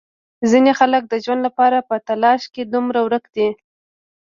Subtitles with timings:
[0.49, 3.49] ځینې خلک د ژوند لپاره په تلاش کې دومره ورک دي.